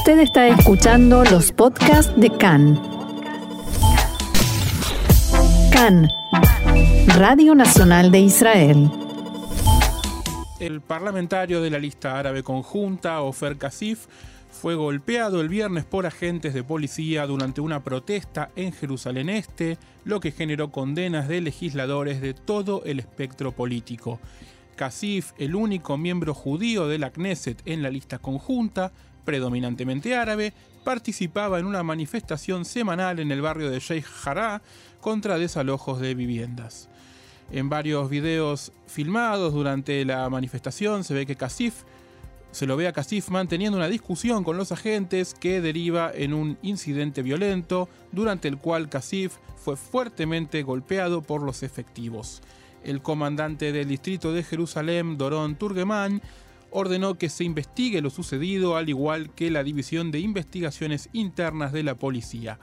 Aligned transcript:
Usted 0.00 0.20
está 0.20 0.48
escuchando 0.48 1.22
los 1.24 1.52
podcasts 1.52 2.18
de 2.18 2.30
CAN. 2.30 2.80
CAN, 5.70 6.08
Radio 7.18 7.54
Nacional 7.54 8.10
de 8.10 8.20
Israel. 8.20 8.90
El 10.58 10.80
parlamentario 10.80 11.60
de 11.60 11.68
la 11.68 11.78
lista 11.78 12.18
árabe 12.18 12.42
conjunta, 12.42 13.20
Ofer 13.20 13.58
Kasif, 13.58 14.06
fue 14.48 14.74
golpeado 14.74 15.42
el 15.42 15.50
viernes 15.50 15.84
por 15.84 16.06
agentes 16.06 16.54
de 16.54 16.64
policía 16.64 17.26
durante 17.26 17.60
una 17.60 17.84
protesta 17.84 18.48
en 18.56 18.72
Jerusalén 18.72 19.28
Este, 19.28 19.76
lo 20.06 20.18
que 20.18 20.32
generó 20.32 20.72
condenas 20.72 21.28
de 21.28 21.42
legisladores 21.42 22.22
de 22.22 22.32
todo 22.32 22.82
el 22.86 23.00
espectro 23.00 23.52
político. 23.52 24.18
Kasif, 24.76 25.32
el 25.36 25.54
único 25.54 25.98
miembro 25.98 26.32
judío 26.32 26.88
de 26.88 26.96
la 26.96 27.10
Knesset 27.10 27.60
en 27.66 27.82
la 27.82 27.90
lista 27.90 28.18
conjunta, 28.18 28.92
predominantemente 29.30 30.16
árabe, 30.16 30.52
participaba 30.82 31.60
en 31.60 31.66
una 31.66 31.84
manifestación 31.84 32.64
semanal 32.64 33.20
en 33.20 33.30
el 33.30 33.40
barrio 33.40 33.70
de 33.70 33.78
Sheikh 33.78 34.04
Jarrah 34.04 34.60
contra 35.00 35.38
desalojos 35.38 36.00
de 36.00 36.16
viviendas. 36.16 36.88
En 37.52 37.68
varios 37.68 38.10
videos 38.10 38.72
filmados 38.88 39.52
durante 39.52 40.04
la 40.04 40.28
manifestación 40.28 41.04
se 41.04 41.14
ve 41.14 41.26
que 41.26 41.36
Kasif 41.36 41.84
se 42.50 42.66
lo 42.66 42.76
ve 42.76 42.88
a 42.88 42.92
Kasif 42.92 43.28
manteniendo 43.28 43.78
una 43.78 43.86
discusión 43.86 44.42
con 44.42 44.56
los 44.56 44.72
agentes 44.72 45.32
que 45.34 45.60
deriva 45.60 46.10
en 46.12 46.34
un 46.34 46.58
incidente 46.62 47.22
violento 47.22 47.88
durante 48.10 48.48
el 48.48 48.58
cual 48.58 48.88
Kasif 48.88 49.34
fue 49.64 49.76
fuertemente 49.76 50.64
golpeado 50.64 51.22
por 51.22 51.40
los 51.40 51.62
efectivos. 51.62 52.42
El 52.82 53.00
comandante 53.00 53.70
del 53.70 53.86
distrito 53.86 54.32
de 54.32 54.42
Jerusalén, 54.42 55.18
Doron 55.18 55.54
Turgeman, 55.54 56.20
ordenó 56.70 57.16
que 57.16 57.28
se 57.28 57.44
investigue 57.44 58.00
lo 58.00 58.10
sucedido 58.10 58.76
al 58.76 58.88
igual 58.88 59.30
que 59.34 59.50
la 59.50 59.62
División 59.62 60.10
de 60.10 60.20
Investigaciones 60.20 61.08
Internas 61.12 61.72
de 61.72 61.82
la 61.82 61.94
Policía. 61.94 62.58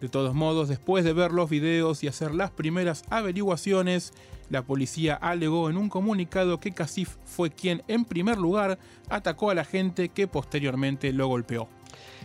De 0.00 0.08
todos 0.08 0.34
modos, 0.34 0.68
después 0.68 1.04
de 1.04 1.12
ver 1.12 1.32
los 1.32 1.48
videos 1.48 2.04
y 2.04 2.08
hacer 2.08 2.34
las 2.34 2.50
primeras 2.50 3.04
averiguaciones, 3.10 4.12
la 4.50 4.62
policía 4.62 5.14
alegó 5.14 5.70
en 5.70 5.76
un 5.76 5.88
comunicado 5.88 6.60
que 6.60 6.72
Kasif 6.72 7.16
fue 7.24 7.50
quien 7.50 7.82
en 7.88 8.04
primer 8.04 8.38
lugar 8.38 8.78
atacó 9.08 9.50
a 9.50 9.54
la 9.54 9.64
gente 9.64 10.10
que 10.10 10.26
posteriormente 10.26 11.12
lo 11.12 11.28
golpeó. 11.28 11.68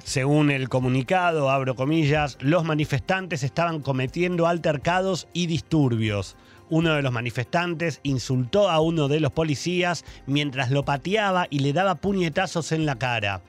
Según 0.04 0.52
el 0.52 0.70
comunicado, 0.70 1.50
abro 1.50 1.76
comillas, 1.76 2.38
los 2.42 2.64
manifestantes 2.64 3.44
estaban 3.44 3.82
cometiendo 3.82 4.48
altercados 4.48 5.28
y 5.34 5.48
disturbios. 5.48 6.36
Uno 6.70 6.94
de 6.94 7.02
los 7.02 7.12
manifestantes 7.12 8.00
insultó 8.04 8.70
a 8.70 8.80
uno 8.80 9.08
de 9.08 9.20
los 9.20 9.32
policías 9.32 10.06
mientras 10.28 10.70
lo 10.70 10.86
pateaba 10.86 11.48
y 11.50 11.60
le 11.60 11.74
daba 11.74 11.96
puñetazos 11.96 12.72
en 12.72 12.86
la 12.86 12.98
cara. 12.98 13.42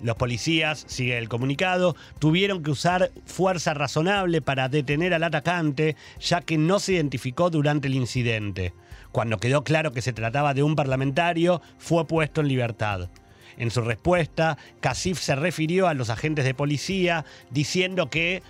Los 0.00 0.16
policías, 0.16 0.84
sigue 0.86 1.18
el 1.18 1.28
comunicado, 1.28 1.96
tuvieron 2.20 2.62
que 2.62 2.70
usar 2.70 3.10
fuerza 3.26 3.74
razonable 3.74 4.40
para 4.40 4.68
detener 4.68 5.12
al 5.12 5.24
atacante, 5.24 5.96
ya 6.20 6.40
que 6.40 6.56
no 6.56 6.78
se 6.78 6.92
identificó 6.92 7.50
durante 7.50 7.88
el 7.88 7.94
incidente. 7.94 8.72
Cuando 9.10 9.38
quedó 9.38 9.64
claro 9.64 9.92
que 9.92 10.02
se 10.02 10.12
trataba 10.12 10.54
de 10.54 10.62
un 10.62 10.76
parlamentario, 10.76 11.60
fue 11.78 12.06
puesto 12.06 12.42
en 12.42 12.48
libertad. 12.48 13.08
En 13.56 13.72
su 13.72 13.80
respuesta, 13.80 14.56
Kasif 14.78 15.18
se 15.18 15.34
refirió 15.34 15.88
a 15.88 15.94
los 15.94 16.10
agentes 16.10 16.44
de 16.44 16.54
policía 16.54 17.24
diciendo 17.50 18.08
que 18.08 18.44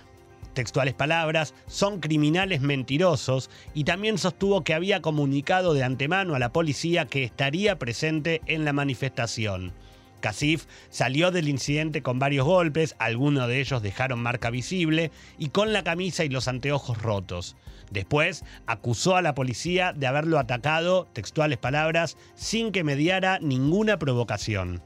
textuales 0.59 0.93
palabras, 0.93 1.53
son 1.67 2.01
criminales 2.01 2.59
mentirosos 2.59 3.49
y 3.73 3.85
también 3.85 4.17
sostuvo 4.17 4.65
que 4.65 4.73
había 4.73 5.01
comunicado 5.01 5.73
de 5.73 5.85
antemano 5.85 6.35
a 6.35 6.39
la 6.39 6.51
policía 6.51 7.05
que 7.05 7.23
estaría 7.23 7.79
presente 7.79 8.41
en 8.45 8.65
la 8.65 8.73
manifestación. 8.73 9.71
Kasif 10.19 10.65
salió 10.89 11.31
del 11.31 11.47
incidente 11.47 12.01
con 12.01 12.19
varios 12.19 12.45
golpes, 12.45 12.97
algunos 12.99 13.47
de 13.47 13.61
ellos 13.61 13.81
dejaron 13.81 14.21
marca 14.21 14.49
visible, 14.49 15.11
y 15.37 15.47
con 15.47 15.71
la 15.71 15.85
camisa 15.85 16.25
y 16.25 16.29
los 16.29 16.49
anteojos 16.49 17.01
rotos. 17.01 17.55
Después 17.89 18.43
acusó 18.65 19.15
a 19.15 19.21
la 19.21 19.35
policía 19.35 19.93
de 19.93 20.07
haberlo 20.07 20.39
atacado, 20.39 21.07
textuales 21.13 21.57
palabras, 21.57 22.17
sin 22.35 22.73
que 22.73 22.83
mediara 22.83 23.39
ninguna 23.39 23.97
provocación. 23.97 24.81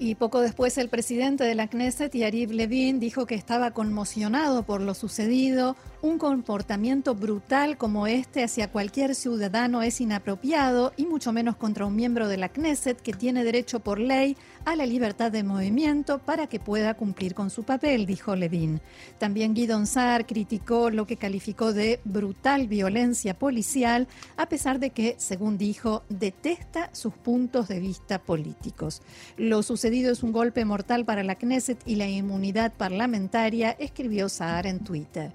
Y 0.00 0.14
poco 0.14 0.40
después 0.40 0.78
el 0.78 0.88
presidente 0.88 1.42
de 1.42 1.56
la 1.56 1.66
Knesset, 1.66 2.14
Yariv 2.14 2.52
Levin, 2.52 3.00
dijo 3.00 3.26
que 3.26 3.34
estaba 3.34 3.72
conmocionado 3.72 4.62
por 4.62 4.80
lo 4.80 4.94
sucedido. 4.94 5.76
Un 6.00 6.18
comportamiento 6.18 7.16
brutal 7.16 7.76
como 7.76 8.06
este 8.06 8.44
hacia 8.44 8.70
cualquier 8.70 9.16
ciudadano 9.16 9.82
es 9.82 10.00
inapropiado 10.00 10.92
y 10.96 11.06
mucho 11.06 11.32
menos 11.32 11.56
contra 11.56 11.86
un 11.86 11.96
miembro 11.96 12.28
de 12.28 12.36
la 12.36 12.50
Knesset 12.50 13.00
que 13.02 13.12
tiene 13.12 13.42
derecho 13.42 13.80
por 13.80 13.98
ley 13.98 14.36
a 14.64 14.76
la 14.76 14.86
libertad 14.86 15.32
de 15.32 15.42
movimiento 15.42 16.20
para 16.20 16.46
que 16.46 16.60
pueda 16.60 16.94
cumplir 16.94 17.34
con 17.34 17.50
su 17.50 17.64
papel, 17.64 18.06
dijo 18.06 18.36
Levin. 18.36 18.80
También 19.18 19.54
Guidon 19.54 19.88
Saar 19.88 20.24
criticó 20.24 20.90
lo 20.90 21.04
que 21.04 21.16
calificó 21.16 21.72
de 21.72 21.98
brutal 22.04 22.68
violencia 22.68 23.36
policial, 23.36 24.06
a 24.36 24.48
pesar 24.48 24.78
de 24.78 24.90
que, 24.90 25.16
según 25.18 25.58
dijo, 25.58 26.04
detesta 26.08 26.90
sus 26.92 27.14
puntos 27.14 27.66
de 27.66 27.80
vista 27.80 28.20
políticos. 28.20 29.02
Lo 29.36 29.64
sucedido 29.64 30.12
es 30.12 30.22
un 30.22 30.30
golpe 30.30 30.64
mortal 30.64 31.04
para 31.04 31.24
la 31.24 31.34
Knesset 31.34 31.80
y 31.86 31.96
la 31.96 32.06
inmunidad 32.06 32.72
parlamentaria, 32.72 33.72
escribió 33.72 34.28
Saar 34.28 34.68
en 34.68 34.78
Twitter. 34.78 35.32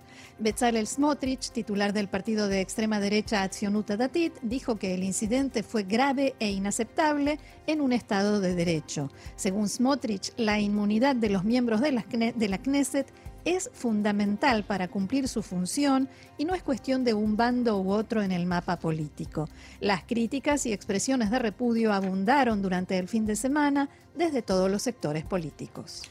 Bezalel 0.53 0.85
Smotrich, 0.85 1.49
titular 1.49 1.93
del 1.93 2.07
partido 2.07 2.47
de 2.47 2.61
extrema 2.61 2.99
derecha 2.99 3.41
Accionuta 3.41 3.97
Datit, 3.97 4.35
dijo 4.43 4.75
que 4.75 4.93
el 4.93 5.03
incidente 5.03 5.63
fue 5.63 5.81
grave 5.81 6.35
e 6.39 6.51
inaceptable 6.51 7.39
en 7.65 7.81
un 7.81 7.91
Estado 7.91 8.39
de 8.39 8.53
Derecho. 8.53 9.09
Según 9.35 9.67
Smotrich, 9.67 10.31
la 10.37 10.59
inmunidad 10.59 11.15
de 11.15 11.29
los 11.29 11.43
miembros 11.43 11.81
de 11.81 11.93
la, 11.93 12.05
de 12.35 12.47
la 12.47 12.59
Knesset 12.59 13.11
es 13.45 13.71
fundamental 13.73 14.63
para 14.63 14.89
cumplir 14.89 15.27
su 15.27 15.41
función 15.41 16.07
y 16.37 16.45
no 16.45 16.53
es 16.53 16.61
cuestión 16.61 17.03
de 17.03 17.15
un 17.15 17.35
bando 17.35 17.81
u 17.81 17.91
otro 17.91 18.21
en 18.21 18.31
el 18.31 18.45
mapa 18.45 18.77
político. 18.77 19.49
Las 19.79 20.03
críticas 20.03 20.67
y 20.67 20.71
expresiones 20.71 21.31
de 21.31 21.39
repudio 21.39 21.91
abundaron 21.91 22.61
durante 22.61 22.99
el 22.99 23.07
fin 23.07 23.25
de 23.25 23.35
semana 23.35 23.89
desde 24.15 24.43
todos 24.43 24.69
los 24.69 24.83
sectores 24.83 25.25
políticos. 25.25 26.03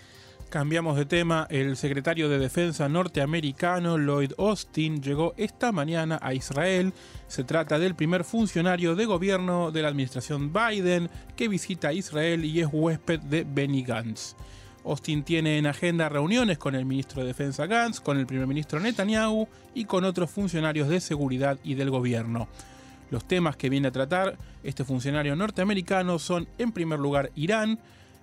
Cambiamos 0.52 0.98
de 0.98 1.06
tema, 1.06 1.46
el 1.48 1.78
secretario 1.78 2.28
de 2.28 2.38
Defensa 2.38 2.86
norteamericano 2.86 3.96
Lloyd 3.96 4.32
Austin 4.36 5.00
llegó 5.00 5.32
esta 5.38 5.72
mañana 5.72 6.18
a 6.20 6.34
Israel. 6.34 6.92
Se 7.26 7.42
trata 7.42 7.78
del 7.78 7.94
primer 7.94 8.22
funcionario 8.22 8.94
de 8.94 9.06
gobierno 9.06 9.70
de 9.70 9.80
la 9.80 9.88
administración 9.88 10.52
Biden 10.52 11.08
que 11.36 11.48
visita 11.48 11.94
Israel 11.94 12.44
y 12.44 12.60
es 12.60 12.68
huésped 12.70 13.20
de 13.20 13.46
Benny 13.48 13.82
Gantz. 13.82 14.36
Austin 14.84 15.22
tiene 15.22 15.56
en 15.56 15.64
agenda 15.64 16.10
reuniones 16.10 16.58
con 16.58 16.74
el 16.74 16.84
ministro 16.84 17.22
de 17.22 17.28
Defensa 17.28 17.64
Gantz, 17.64 18.00
con 18.00 18.18
el 18.18 18.26
primer 18.26 18.46
ministro 18.46 18.78
Netanyahu 18.78 19.48
y 19.74 19.86
con 19.86 20.04
otros 20.04 20.30
funcionarios 20.30 20.90
de 20.90 21.00
seguridad 21.00 21.56
y 21.64 21.76
del 21.76 21.88
gobierno. 21.88 22.46
Los 23.10 23.24
temas 23.26 23.56
que 23.56 23.70
viene 23.70 23.88
a 23.88 23.92
tratar 23.92 24.36
este 24.62 24.84
funcionario 24.84 25.34
norteamericano 25.34 26.18
son, 26.18 26.46
en 26.58 26.72
primer 26.72 26.98
lugar, 26.98 27.30
Irán, 27.36 27.78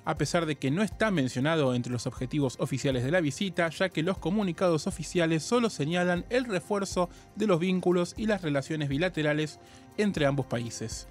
a 0.09 0.17
pesar 0.17 0.47
de 0.47 0.55
que 0.55 0.71
no 0.71 0.81
está 0.81 1.11
mencionado 1.11 1.75
entre 1.75 1.91
los 1.91 2.07
objetivos 2.07 2.55
oficiales 2.59 3.03
de 3.03 3.11
la 3.11 3.21
visita, 3.21 3.69
ya 3.69 3.89
que 3.89 4.01
los 4.01 4.17
comunicados 4.17 4.87
oficiales 4.87 5.43
solo 5.43 5.69
señalan 5.69 6.25
el 6.31 6.45
refuerzo 6.45 7.11
de 7.35 7.45
los 7.45 7.59
vínculos 7.59 8.15
y 8.17 8.25
las 8.25 8.41
relaciones 8.41 8.89
bilaterales 8.89 9.59
entre 9.97 10.25
ambos 10.25 10.47
países. 10.47 11.07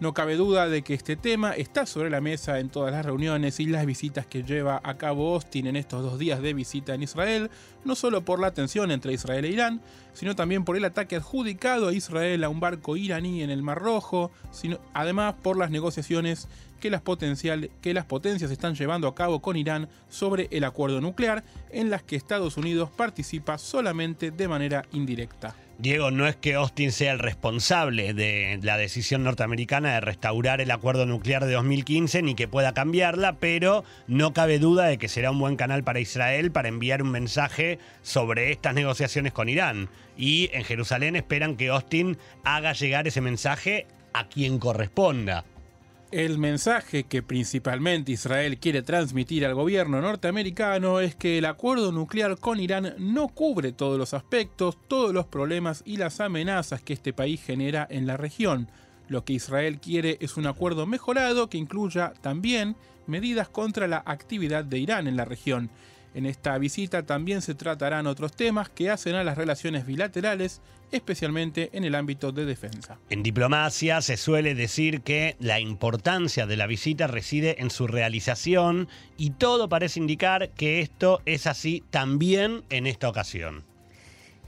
No 0.00 0.12
cabe 0.12 0.36
duda 0.36 0.68
de 0.68 0.82
que 0.82 0.92
este 0.92 1.16
tema 1.16 1.52
está 1.52 1.86
sobre 1.86 2.10
la 2.10 2.20
mesa 2.20 2.58
en 2.60 2.68
todas 2.68 2.92
las 2.92 3.06
reuniones 3.06 3.58
y 3.58 3.64
las 3.64 3.86
visitas 3.86 4.26
que 4.26 4.42
lleva 4.42 4.82
a 4.84 4.98
cabo 4.98 5.32
Austin 5.32 5.68
en 5.68 5.76
estos 5.76 6.02
dos 6.02 6.18
días 6.18 6.42
de 6.42 6.52
visita 6.52 6.92
en 6.92 7.02
Israel, 7.02 7.50
no 7.86 7.94
solo 7.94 8.22
por 8.22 8.38
la 8.38 8.52
tensión 8.52 8.90
entre 8.90 9.14
Israel 9.14 9.46
e 9.46 9.48
Irán, 9.48 9.80
sino 10.12 10.36
también 10.36 10.66
por 10.66 10.76
el 10.76 10.84
ataque 10.84 11.16
adjudicado 11.16 11.88
a 11.88 11.94
Israel 11.94 12.44
a 12.44 12.50
un 12.50 12.60
barco 12.60 12.98
iraní 12.98 13.42
en 13.42 13.48
el 13.48 13.62
Mar 13.62 13.78
Rojo, 13.78 14.30
sino 14.50 14.78
además 14.92 15.36
por 15.42 15.56
las 15.56 15.70
negociaciones 15.70 16.46
que 16.76 16.90
las, 16.90 17.02
que 17.80 17.94
las 17.94 18.04
potencias 18.04 18.50
están 18.50 18.74
llevando 18.74 19.08
a 19.08 19.14
cabo 19.14 19.40
con 19.40 19.56
Irán 19.56 19.88
sobre 20.08 20.48
el 20.50 20.64
acuerdo 20.64 21.00
nuclear, 21.00 21.44
en 21.70 21.90
las 21.90 22.02
que 22.02 22.16
Estados 22.16 22.56
Unidos 22.56 22.90
participa 22.90 23.58
solamente 23.58 24.30
de 24.30 24.48
manera 24.48 24.84
indirecta. 24.92 25.54
Diego, 25.78 26.10
no 26.10 26.26
es 26.26 26.36
que 26.36 26.54
Austin 26.54 26.90
sea 26.90 27.12
el 27.12 27.18
responsable 27.18 28.14
de 28.14 28.58
la 28.62 28.78
decisión 28.78 29.24
norteamericana 29.24 29.92
de 29.92 30.00
restaurar 30.00 30.62
el 30.62 30.70
acuerdo 30.70 31.04
nuclear 31.04 31.44
de 31.44 31.52
2015 31.52 32.22
ni 32.22 32.34
que 32.34 32.48
pueda 32.48 32.72
cambiarla, 32.72 33.34
pero 33.34 33.84
no 34.06 34.32
cabe 34.32 34.58
duda 34.58 34.86
de 34.86 34.96
que 34.96 35.08
será 35.08 35.30
un 35.30 35.38
buen 35.38 35.56
canal 35.56 35.84
para 35.84 36.00
Israel 36.00 36.50
para 36.50 36.68
enviar 36.68 37.02
un 37.02 37.10
mensaje 37.10 37.78
sobre 38.00 38.52
estas 38.52 38.74
negociaciones 38.74 39.34
con 39.34 39.50
Irán. 39.50 39.90
Y 40.16 40.48
en 40.54 40.64
Jerusalén 40.64 41.14
esperan 41.14 41.56
que 41.56 41.68
Austin 41.68 42.16
haga 42.42 42.72
llegar 42.72 43.06
ese 43.06 43.20
mensaje 43.20 43.86
a 44.14 44.28
quien 44.28 44.58
corresponda. 44.58 45.44
El 46.16 46.38
mensaje 46.38 47.04
que 47.04 47.22
principalmente 47.22 48.12
Israel 48.12 48.56
quiere 48.56 48.80
transmitir 48.80 49.44
al 49.44 49.52
gobierno 49.52 50.00
norteamericano 50.00 51.00
es 51.00 51.14
que 51.14 51.36
el 51.36 51.44
acuerdo 51.44 51.92
nuclear 51.92 52.38
con 52.38 52.58
Irán 52.58 52.94
no 52.96 53.28
cubre 53.28 53.72
todos 53.72 53.98
los 53.98 54.14
aspectos, 54.14 54.78
todos 54.88 55.12
los 55.12 55.26
problemas 55.26 55.82
y 55.84 55.98
las 55.98 56.20
amenazas 56.20 56.80
que 56.80 56.94
este 56.94 57.12
país 57.12 57.42
genera 57.44 57.86
en 57.90 58.06
la 58.06 58.16
región. 58.16 58.70
Lo 59.08 59.26
que 59.26 59.34
Israel 59.34 59.78
quiere 59.78 60.16
es 60.22 60.38
un 60.38 60.46
acuerdo 60.46 60.86
mejorado 60.86 61.50
que 61.50 61.58
incluya 61.58 62.14
también 62.22 62.76
medidas 63.06 63.50
contra 63.50 63.86
la 63.86 64.02
actividad 64.06 64.64
de 64.64 64.78
Irán 64.78 65.08
en 65.08 65.18
la 65.18 65.26
región. 65.26 65.68
En 66.16 66.24
esta 66.24 66.56
visita 66.56 67.02
también 67.02 67.42
se 67.42 67.54
tratarán 67.54 68.06
otros 68.06 68.32
temas 68.32 68.70
que 68.70 68.88
hacen 68.88 69.16
a 69.16 69.22
las 69.22 69.36
relaciones 69.36 69.84
bilaterales, 69.84 70.62
especialmente 70.90 71.68
en 71.74 71.84
el 71.84 71.94
ámbito 71.94 72.32
de 72.32 72.46
defensa. 72.46 72.96
En 73.10 73.22
diplomacia 73.22 74.00
se 74.00 74.16
suele 74.16 74.54
decir 74.54 75.02
que 75.02 75.36
la 75.40 75.60
importancia 75.60 76.46
de 76.46 76.56
la 76.56 76.66
visita 76.66 77.06
reside 77.06 77.60
en 77.60 77.68
su 77.68 77.86
realización 77.86 78.88
y 79.18 79.32
todo 79.32 79.68
parece 79.68 80.00
indicar 80.00 80.48
que 80.52 80.80
esto 80.80 81.20
es 81.26 81.46
así 81.46 81.84
también 81.90 82.64
en 82.70 82.86
esta 82.86 83.10
ocasión. 83.10 83.64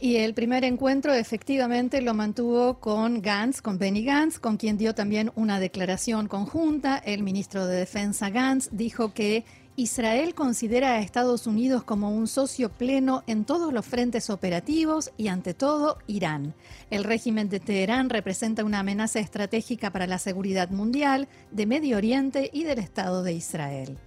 Y 0.01 0.17
el 0.17 0.33
primer 0.33 0.65
encuentro 0.65 1.13
efectivamente 1.13 2.01
lo 2.01 2.15
mantuvo 2.15 2.79
con 2.81 3.21
Gantz, 3.21 3.61
con 3.61 3.79
Benny 3.79 4.05
Gantz, 4.05 4.39
con 4.39 4.57
quien 4.57 4.79
dio 4.79 4.95
también 4.95 5.33
una 5.35 5.61
declaración 5.61 6.29
conjunta. 6.29 6.97
El 6.97 7.23
ministro 7.23 7.67
de 7.67 7.77
Defensa 7.77 8.31
Gantz 8.31 8.71
dijo 8.73 9.13
que 9.13 9.45
Israel 9.79 10.35
considera 10.35 10.95
a 10.95 10.99
Estados 10.99 11.47
Unidos 11.47 11.85
como 11.85 12.11
un 12.11 12.27
socio 12.27 12.69
pleno 12.69 13.23
en 13.29 13.45
todos 13.45 13.73
los 13.73 13.87
frentes 13.87 14.29
operativos 14.29 15.13
y 15.17 15.29
ante 15.29 15.55
todo 15.55 15.99
Irán. 16.09 16.53
El 16.91 17.05
régimen 17.05 17.49
de 17.49 17.61
Teherán 17.61 18.11
representa 18.11 18.65
una 18.65 18.81
amenaza 18.81 19.21
estratégica 19.21 19.93
para 19.93 20.09
la 20.09 20.19
seguridad 20.19 20.71
mundial, 20.71 21.29
de 21.53 21.67
Medio 21.67 21.97
Oriente 21.97 22.51
y 22.53 22.65
del 22.65 22.81
Estado 22.81 23.23
de 23.23 23.35
Israel. 23.35 23.99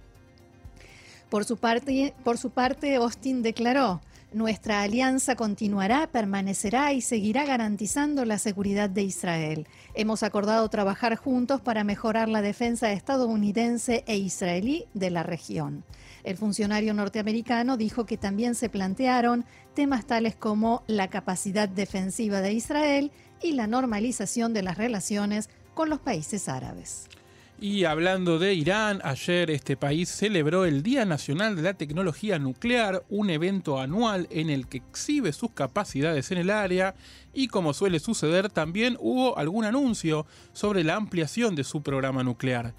Por 1.30 1.46
su 1.46 1.56
parte, 1.56 2.12
por 2.22 2.36
su 2.36 2.50
parte 2.50 2.96
Austin 2.96 3.40
declaró, 3.40 4.02
nuestra 4.34 4.82
alianza 4.82 5.36
continuará, 5.36 6.06
permanecerá 6.06 6.92
y 6.92 7.00
seguirá 7.00 7.44
garantizando 7.44 8.24
la 8.24 8.38
seguridad 8.38 8.90
de 8.90 9.02
Israel. 9.02 9.66
Hemos 9.94 10.22
acordado 10.22 10.68
trabajar 10.68 11.16
juntos 11.16 11.60
para 11.60 11.84
mejorar 11.84 12.28
la 12.28 12.42
defensa 12.42 12.92
estadounidense 12.92 14.04
e 14.06 14.16
israelí 14.16 14.86
de 14.94 15.10
la 15.10 15.22
región. 15.22 15.84
El 16.24 16.36
funcionario 16.36 16.94
norteamericano 16.94 17.76
dijo 17.76 18.06
que 18.06 18.16
también 18.16 18.54
se 18.54 18.68
plantearon 18.68 19.44
temas 19.74 20.06
tales 20.06 20.36
como 20.36 20.82
la 20.86 21.08
capacidad 21.08 21.68
defensiva 21.68 22.40
de 22.40 22.52
Israel 22.52 23.10
y 23.42 23.52
la 23.52 23.66
normalización 23.66 24.52
de 24.52 24.62
las 24.62 24.78
relaciones 24.78 25.50
con 25.74 25.90
los 25.90 25.98
países 25.98 26.48
árabes. 26.48 27.08
Y 27.64 27.84
hablando 27.84 28.40
de 28.40 28.54
Irán, 28.54 29.00
ayer 29.04 29.48
este 29.48 29.76
país 29.76 30.08
celebró 30.08 30.64
el 30.64 30.82
Día 30.82 31.04
Nacional 31.04 31.54
de 31.54 31.62
la 31.62 31.74
Tecnología 31.74 32.40
Nuclear, 32.40 33.04
un 33.08 33.30
evento 33.30 33.78
anual 33.78 34.26
en 34.32 34.50
el 34.50 34.66
que 34.66 34.78
exhibe 34.78 35.32
sus 35.32 35.52
capacidades 35.52 36.32
en 36.32 36.38
el 36.38 36.50
área 36.50 36.96
y 37.32 37.46
como 37.46 37.72
suele 37.72 38.00
suceder 38.00 38.50
también 38.50 38.96
hubo 38.98 39.38
algún 39.38 39.64
anuncio 39.64 40.26
sobre 40.52 40.82
la 40.82 40.96
ampliación 40.96 41.54
de 41.54 41.62
su 41.62 41.84
programa 41.84 42.24
nuclear. 42.24 42.74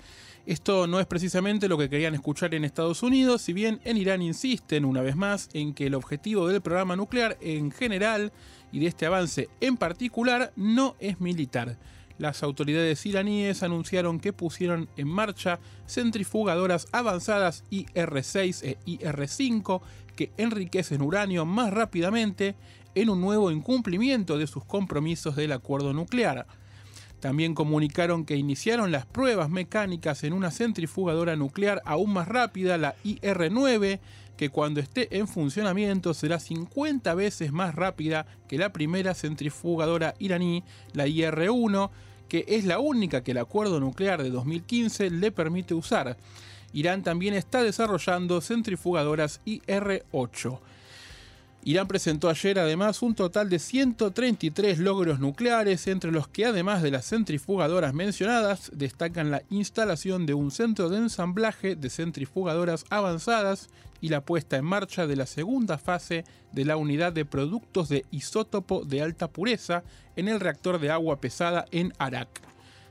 Esto 0.46 0.86
no 0.86 1.00
es 1.00 1.06
precisamente 1.06 1.70
lo 1.70 1.78
que 1.78 1.90
querían 1.90 2.14
escuchar 2.14 2.54
en 2.54 2.66
Estados 2.66 3.04
Unidos, 3.04 3.42
si 3.42 3.54
bien 3.54 3.80
en 3.86 3.96
Irán 3.96 4.22
insisten 4.22 4.84
una 4.84 5.02
vez 5.02 5.16
más 5.16 5.50
en 5.54 5.74
que 5.74 5.86
el 5.86 5.96
objetivo 5.96 6.50
del 6.50 6.60
programa 6.60 6.98
nuclear 6.98 7.38
en 7.40 7.72
general 7.72 8.34
y 8.74 8.80
de 8.80 8.88
este 8.88 9.06
avance 9.06 9.48
en 9.62 9.78
particular 9.78 10.52
no 10.58 10.98
es 11.00 11.22
militar 11.22 11.78
las 12.18 12.44
autoridades 12.44 13.06
iraníes 13.06 13.64
anunciaron 13.64 14.20
que 14.20 14.34
pusieron 14.34 14.90
en 14.98 15.08
marcha 15.08 15.60
centrifugadoras 15.88 16.88
avanzadas 16.92 17.64
IR-6 17.72 18.64
e 18.64 18.78
IR-5 18.86 19.82
que 20.16 20.32
enriquecen 20.38 21.02
uranio 21.02 21.46
más 21.46 21.74
rápidamente 21.74 22.56
en 22.96 23.10
un 23.10 23.22
nuevo 23.22 23.52
incumplimiento 23.52 24.38
de 24.38 24.48
sus 24.48 24.64
compromisos 24.64 25.36
del 25.36 25.52
acuerdo 25.52 25.94
nuclear. 25.94 26.46
También 27.20 27.56
comunicaron 27.56 28.26
que 28.26 28.36
iniciaron 28.36 28.92
las 28.92 29.06
pruebas 29.06 29.50
mecánicas 29.50 30.24
en 30.26 30.34
una 30.34 30.52
centrifugadora 30.52 31.36
nuclear 31.36 31.82
aún 31.86 32.12
más 32.12 32.28
rápida, 32.28 32.78
la 32.78 32.96
IR-9, 33.06 34.00
que 34.38 34.50
cuando 34.50 34.80
esté 34.80 35.18
en 35.18 35.28
funcionamiento 35.28 36.14
será 36.14 36.40
50 36.40 37.14
veces 37.16 37.52
más 37.52 37.76
rápida 37.76 38.26
que 38.48 38.58
la 38.58 38.74
primera 38.74 39.14
centrifugadora 39.14 40.16
iraní, 40.20 40.64
la 40.94 41.08
IR-1, 41.08 41.90
que 42.28 42.46
es 42.48 42.66
la 42.66 42.80
única 42.80 43.24
que 43.24 43.32
el 43.32 43.38
acuerdo 43.38 43.80
nuclear 43.80 44.24
de 44.24 44.30
2015 44.30 45.10
le 45.12 45.32
permite 45.32 45.74
usar. 45.74 46.18
Irán 46.74 47.04
también 47.04 47.36
está 47.36 47.62
desarrollando 47.62 48.42
centrifugadoras 48.42 49.42
IR-8. 49.46 50.60
Irán 51.66 51.88
presentó 51.88 52.30
ayer 52.30 52.60
además 52.60 53.02
un 53.02 53.16
total 53.16 53.50
de 53.50 53.58
133 53.58 54.80
logros 54.80 55.20
nucleares, 55.20 55.88
entre 55.88 56.12
los 56.12 56.28
que 56.28 56.46
además 56.46 56.84
de 56.84 56.92
las 56.92 57.08
centrifugadoras 57.08 57.94
mencionadas, 57.94 58.70
destacan 58.74 59.32
la 59.32 59.44
instalación 59.50 60.26
de 60.26 60.34
un 60.34 60.52
centro 60.52 60.90
de 60.90 60.98
ensamblaje 60.98 61.78
de 61.78 61.90
centrifugadoras 61.90 62.84
avanzadas 62.90 63.70
y 64.02 64.10
la 64.10 64.20
puesta 64.20 64.58
en 64.58 64.66
marcha 64.66 65.08
de 65.08 65.16
la 65.16 65.26
segunda 65.26 65.78
fase 65.78 66.26
de 66.52 66.66
la 66.66 66.76
unidad 66.76 67.14
de 67.14 67.24
productos 67.24 67.88
de 67.88 68.06
isótopo 68.12 68.84
de 68.84 69.02
alta 69.02 69.30
pureza 69.30 69.84
en 70.18 70.28
el 70.28 70.42
reactor 70.42 70.82
de 70.82 70.92
agua 70.92 71.22
pesada 71.22 71.64
en 71.72 71.94
Arak. 71.98 72.42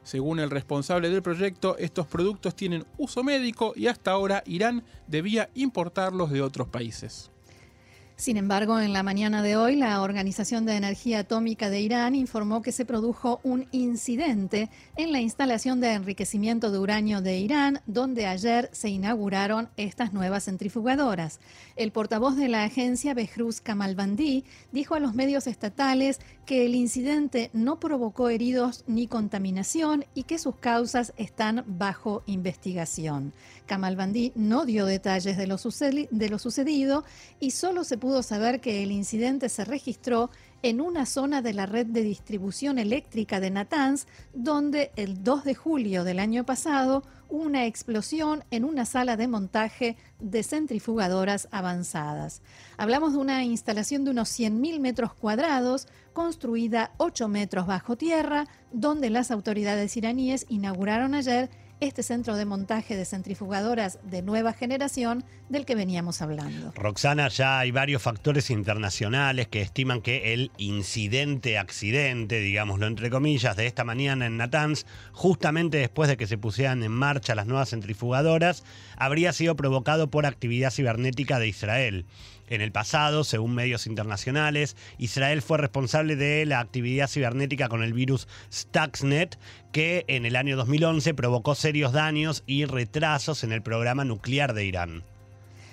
Según 0.03 0.41
el 0.41 0.49
responsable 0.49 1.11
del 1.11 1.23
proyecto, 1.23 1.77
estos 1.77 2.07
productos 2.07 2.57
tienen 2.57 2.87
uso 2.97 3.23
médico 3.23 3.75
y 3.77 3.89
hasta 3.89 4.13
ahora 4.13 4.43
Irán 4.47 4.83
debía 5.09 5.51
importarlos 5.55 6.31
de 6.31 6.41
otros 6.41 6.69
países. 6.69 7.32
Sin 8.23 8.37
embargo, 8.37 8.79
en 8.79 8.93
la 8.93 9.03
mañana 9.03 9.43
de 9.43 9.57
hoy, 9.57 9.75
la 9.75 10.01
Organización 10.01 10.65
de 10.65 10.77
Energía 10.77 11.19
Atómica 11.19 11.71
de 11.71 11.81
Irán 11.81 12.15
informó 12.15 12.63
que 12.63 12.71
se 12.71 12.85
produjo 12.85 13.41
un 13.43 13.67
incidente 13.73 14.71
en 14.97 15.11
la 15.11 15.21
instalación 15.21 15.81
de 15.81 15.95
enriquecimiento 15.95 16.71
de 16.71 16.79
uranio 16.79 17.21
de 17.21 17.39
Irán, 17.39 17.81
donde 17.87 18.27
ayer 18.27 18.71
se 18.71 18.91
inauguraron 18.91 19.71
estas 19.77 20.13
nuevas 20.13 20.45
centrifugadoras. 20.45 21.41
El 21.75 21.91
portavoz 21.91 22.37
de 22.37 22.47
la 22.47 22.63
agencia, 22.63 23.13
Behruz 23.13 23.61
Kamalbandi, 23.61 24.45
dijo 24.71 24.95
a 24.95 25.01
los 25.01 25.15
medios 25.15 25.49
estatales 25.49 26.21
que 26.47 26.65
el 26.65 26.77
incidente 26.77 27.51
no 27.53 27.81
provocó 27.81 28.29
heridos 28.29 28.85
ni 28.87 29.09
contaminación 29.09 30.05
y 30.15 30.25
que 30.25 30.39
sus 30.39 30.55
causas 30.57 31.13
están 31.17 31.65
bajo 31.67 32.23
investigación. 32.27 33.33
Kamalbandi 33.67 34.33
no 34.37 34.65
dio 34.65 34.87
detalles 34.87 35.37
de 35.37 35.47
lo, 35.49 35.57
de 35.57 36.29
lo 36.29 36.39
sucedido 36.39 37.05
y 37.41 37.51
solo 37.53 37.83
se 37.83 37.99
pudo 37.99 38.12
saber 38.21 38.61
que 38.61 38.83
el 38.83 38.93
incidente 38.93 39.49
se 39.49 39.65
registró 39.65 40.29
en 40.63 40.81
una 40.81 41.07
zona 41.07 41.41
de 41.41 41.55
la 41.55 41.67
red 41.67 41.87
de 41.87 42.03
distribución 42.03 42.79
eléctrica 42.79 43.41
de 43.41 43.51
Natanz, 43.51 44.07
donde 44.35 44.93
el 44.97 45.25
2 45.25 45.45
de 45.45 45.55
julio 45.55 46.05
del 46.05 46.19
año 46.19 46.45
pasado 46.45 47.03
hubo 47.29 47.45
una 47.45 47.65
explosión 47.65 48.45
en 48.51 48.65
una 48.65 48.85
sala 48.85 49.17
de 49.17 49.27
montaje 49.27 49.97
de 50.21 50.43
centrifugadoras 50.43 51.49
avanzadas. 51.51 52.43
Hablamos 52.77 53.13
de 53.13 53.19
una 53.19 53.45
instalación 53.45 54.05
de 54.05 54.11
unos 54.11 54.29
100.000 54.39 54.79
metros 54.81 55.15
cuadrados, 55.15 55.89
construida 56.13 56.93
8 56.99 57.29
metros 57.29 57.67
bajo 57.67 57.97
tierra, 57.97 58.47
donde 58.73 59.09
las 59.09 59.31
autoridades 59.31 59.97
iraníes 59.97 60.45
inauguraron 60.49 61.15
ayer 61.15 61.51
este 61.83 62.05
centro 62.05 62.37
de 62.37 62.45
montaje 62.45 62.97
de 62.97 63.05
centrifugadoras 63.05 63.99
de 64.05 64.23
nueva 64.23 64.53
generación 64.53 65.25
del 65.49 65.67
que 65.67 65.75
veníamos 65.75 66.23
hablando. 66.23 66.73
Roxana, 66.77 67.27
ya 67.29 67.59
hay 67.59 67.73
varios 67.73 68.03
factores 68.03 68.51
internacionales 68.51 69.49
que 69.49 69.61
estiman 69.63 70.01
que 70.01 70.33
el 70.33 70.53
incidente, 70.59 71.59
accidente, 71.59 72.39
digámoslo 72.39 72.87
entre 72.87 73.11
comillas, 73.11 73.57
de 73.57 73.67
esta 73.67 73.83
mañana 73.83 74.27
en 74.27 74.37
Natanz, 74.37 74.87
justamente 75.13 75.79
después 75.79 76.09
de 76.09 76.17
que 76.17 76.29
se 76.29 76.39
pusieran 76.39 76.83
en 76.85 76.93
marcha 76.93 77.35
las 77.35 77.47
nuevas 77.47 77.71
centrifugadoras, 77.71 78.63
habría 78.97 79.33
sido 79.33 79.57
provocado 79.57 80.09
por 80.09 80.25
actividad 80.25 80.71
cibernética 80.71 81.41
de 81.41 81.49
Israel. 81.49 82.07
En 82.53 82.61
el 82.61 82.71
pasado, 82.71 83.25
según 83.25 83.55
medios 83.55 83.87
internacionales, 83.87 84.77
Israel 84.99 85.41
fue 85.41 85.57
responsable 85.57 86.17
de 86.17 86.45
la 86.45 86.61
actividad 86.61 87.09
cibernética 87.09 87.71
con 87.71 87.83
el 87.83 87.95
virus 87.95 88.29
Stuxnet, 88.53 89.39
que 89.73 90.05
en 90.07 90.27
el 90.27 90.37
año 90.37 90.55
2011 90.59 91.15
provocó 91.15 91.55
serios 91.55 91.93
daños 91.93 92.45
y 92.47 92.67
retrasos 92.67 93.43
en 93.43 93.53
el 93.53 93.63
programa 93.63 94.05
nuclear 94.05 94.53
de 94.53 94.67
Irán. 94.67 95.03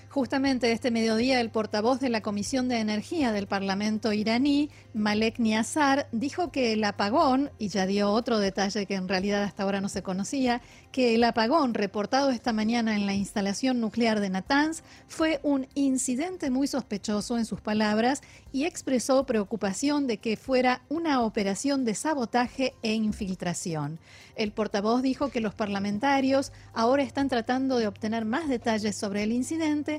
Justamente 0.10 0.72
este 0.72 0.90
mediodía, 0.90 1.40
el 1.40 1.52
portavoz 1.52 2.00
de 2.00 2.10
la 2.10 2.22
Comisión 2.22 2.68
de 2.68 2.80
Energía 2.80 3.32
del 3.32 3.46
Parlamento 3.46 4.12
iraní, 4.12 4.72
Malek 4.96 5.38
Niazar, 5.38 6.08
dijo 6.12 6.52
que 6.52 6.74
el 6.74 6.84
apagón, 6.84 7.52
y 7.60 7.68
ya 7.68 7.86
dio 7.86 8.10
otro 8.10 8.40
detalle 8.40 8.88
que 8.88 8.96
en 8.96 9.08
realidad 9.08 9.44
hasta 9.44 9.62
ahora 9.62 9.82
no 9.82 9.88
se 9.88 10.02
conocía, 10.02 10.62
que 10.92 11.14
el 11.14 11.24
apagón 11.24 11.76
reportado 11.76 12.32
esta 12.32 12.54
mañana 12.54 12.96
en 12.96 13.06
la 13.06 13.14
instalación 13.14 13.80
nuclear 13.80 14.20
de 14.20 14.32
Natanz 14.32 14.82
fue 15.08 15.40
un 15.44 15.68
incidente 15.76 16.50
muy 16.50 16.66
sospechoso 16.66 17.38
en 17.38 17.46
sus 17.46 17.62
palabras 17.62 18.24
y 18.52 18.64
expresó 18.64 19.28
preocupación 19.28 20.08
de 20.08 20.18
que 20.18 20.38
fuera 20.38 20.82
una 20.90 21.22
operación 21.22 21.86
de 21.86 21.94
sabotaje 21.94 22.74
e 22.82 22.94
infiltración. 22.94 24.00
El 24.36 24.54
portavoz 24.54 25.04
dijo 25.04 25.30
que 25.30 25.42
los 25.42 25.54
parlamentarios 25.54 26.52
ahora 26.74 27.04
están 27.04 27.28
tratando 27.28 27.78
de 27.78 27.88
obtener 27.88 28.26
más 28.26 28.48
detalles 28.48 28.96
sobre 28.96 29.24
el 29.24 29.34
incidente 29.34 29.99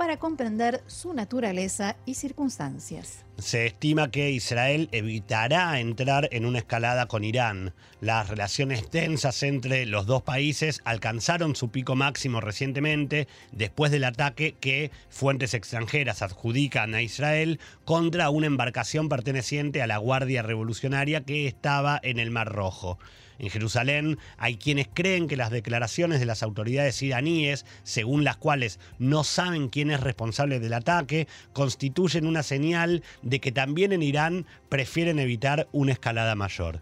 para 0.00 0.16
comprender 0.16 0.82
su 0.86 1.12
naturaleza 1.12 1.94
y 2.06 2.14
circunstancias. 2.14 3.26
Se 3.36 3.66
estima 3.66 4.10
que 4.10 4.30
Israel 4.30 4.88
evitará 4.92 5.78
entrar 5.78 6.26
en 6.32 6.46
una 6.46 6.60
escalada 6.60 7.04
con 7.04 7.22
Irán. 7.22 7.74
Las 8.00 8.30
relaciones 8.30 8.88
tensas 8.88 9.42
entre 9.42 9.84
los 9.84 10.06
dos 10.06 10.22
países 10.22 10.80
alcanzaron 10.86 11.54
su 11.54 11.70
pico 11.70 11.96
máximo 11.96 12.40
recientemente 12.40 13.28
después 13.52 13.92
del 13.92 14.04
ataque 14.04 14.56
que 14.58 14.90
fuentes 15.10 15.52
extranjeras 15.52 16.22
adjudican 16.22 16.94
a 16.94 17.02
Israel 17.02 17.60
contra 17.84 18.30
una 18.30 18.46
embarcación 18.46 19.10
perteneciente 19.10 19.82
a 19.82 19.86
la 19.86 19.98
Guardia 19.98 20.40
Revolucionaria 20.40 21.26
que 21.26 21.46
estaba 21.46 22.00
en 22.02 22.18
el 22.18 22.30
Mar 22.30 22.50
Rojo. 22.50 22.98
En 23.40 23.48
Jerusalén 23.48 24.18
hay 24.36 24.58
quienes 24.58 24.86
creen 24.92 25.26
que 25.26 25.38
las 25.38 25.50
declaraciones 25.50 26.20
de 26.20 26.26
las 26.26 26.42
autoridades 26.42 27.00
iraníes, 27.00 27.64
según 27.84 28.22
las 28.22 28.36
cuales 28.36 28.78
no 28.98 29.24
saben 29.24 29.70
quién 29.90 29.98
es 29.98 30.04
responsable 30.04 30.60
del 30.60 30.74
ataque, 30.74 31.26
constituyen 31.52 32.26
una 32.26 32.44
señal 32.44 33.02
de 33.22 33.40
que 33.40 33.50
también 33.50 33.92
en 33.92 34.02
Irán 34.02 34.46
prefieren 34.68 35.18
evitar 35.18 35.66
una 35.72 35.92
escalada 35.92 36.36
mayor. 36.36 36.80